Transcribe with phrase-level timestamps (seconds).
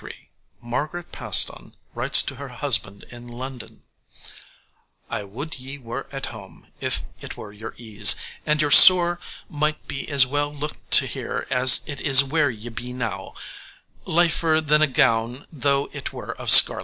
[0.01, 1.11] ]September 28,
[1.93, 3.83] 1443, Margaret Paston writes to her husband in London
[5.11, 9.87] 'I would ye were at home, if it were your ease, and your sore might
[9.87, 13.35] be as well looked to here as it is where ye be now,
[14.05, 16.79] liefer than a gown though it were of scarlet.'